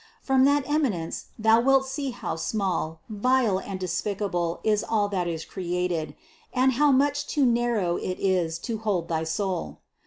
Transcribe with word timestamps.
From 0.23 0.45
that 0.45 0.67
eminence 0.67 1.27
thou 1.37 1.59
wilt 1.61 1.85
see 1.85 2.09
how 2.09 2.35
small, 2.35 3.01
vile 3.07 3.59
and 3.59 3.79
despicable 3.79 4.59
is 4.63 4.83
all 4.83 5.07
that 5.09 5.27
is 5.27 5.45
created, 5.45 6.15
and 6.51 6.71
how 6.71 6.91
much 6.91 7.27
too 7.27 7.45
narrow 7.45 7.97
it 7.97 8.17
is 8.19 8.57
to 8.65 8.79
hold 8.79 9.09
thy 9.09 9.23
soul. 9.23 9.77